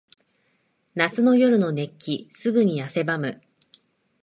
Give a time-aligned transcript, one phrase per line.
[0.95, 2.27] 夏の夜の熱気。
[2.33, 3.39] すぐに汗ばむ。